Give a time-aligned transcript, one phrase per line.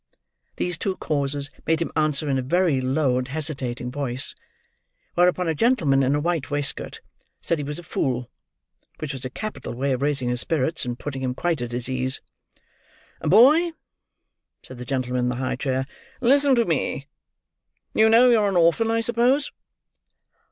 [0.55, 4.33] These two causes made him answer in a very low and hesitating voice;
[5.13, 7.01] whereupon a gentleman in a white waistcoat
[7.39, 8.27] said he was a fool.
[8.97, 11.87] Which was a capital way of raising his spirits, and putting him quite at his
[11.87, 12.19] ease.
[13.21, 13.73] "Boy,"
[14.63, 15.85] said the gentleman in the high chair,
[16.19, 17.05] "listen to me.
[17.93, 19.51] You know you're an orphan, I suppose?"